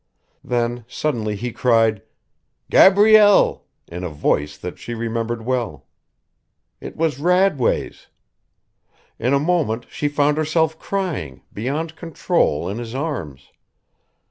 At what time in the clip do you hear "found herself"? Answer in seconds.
10.07-10.79